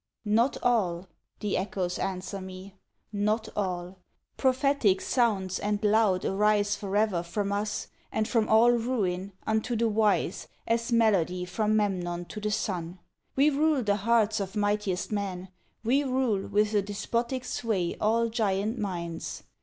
"Not 0.25 0.57
all" 0.63 1.07
the 1.41 1.55
Echoes 1.57 1.99
answer 1.99 2.41
me 2.41 2.73
"not 3.13 3.49
all! 3.55 3.99
Prophetic 4.35 4.99
sounds 4.99 5.59
and 5.59 5.83
loud, 5.83 6.25
arise 6.25 6.75
forever 6.75 7.21
From 7.21 7.51
us, 7.51 7.85
and 8.11 8.27
from 8.27 8.49
all 8.49 8.71
Ruin, 8.71 9.31
unto 9.45 9.75
the 9.75 9.87
wise, 9.87 10.47
As 10.67 10.91
melody 10.91 11.45
from 11.45 11.75
Memnon 11.77 12.25
to 12.29 12.41
the 12.41 12.49
Sun. 12.49 12.97
We 13.35 13.51
rule 13.51 13.83
the 13.83 13.97
hearts 13.97 14.39
of 14.39 14.55
mightiest 14.55 15.11
men 15.11 15.49
we 15.83 16.03
rule 16.03 16.47
With 16.47 16.73
a 16.73 16.81
despotic 16.81 17.45
sway 17.45 17.95
all 18.01 18.29
giant 18.29 18.79
minds. 18.79 19.43